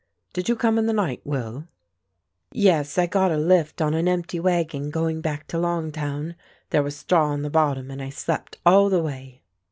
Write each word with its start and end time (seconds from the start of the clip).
Did 0.33 0.49
you 0.49 0.55
come 0.55 0.79
in 0.79 0.87
the 0.87 0.93
night, 0.93 1.21
Will?" 1.23 1.67
"Yes, 2.51 2.97
I 2.97 3.05
got 3.05 3.31
a 3.31 3.37
lift 3.37 3.83
on 3.83 3.93
an 3.93 4.07
empty 4.07 4.39
wagon 4.39 4.89
going 4.89 5.21
back 5.21 5.45
to 5.49 5.57
Longtown. 5.59 6.33
There 6.71 6.81
was 6.81 6.95
straw 6.97 7.33
in 7.33 7.43
the 7.43 7.51
bottom 7.51 7.91
and 7.91 8.01
I 8.01 8.09
slept 8.09 8.57
all 8.65 8.89
the 8.89 9.03
way." 9.03 9.43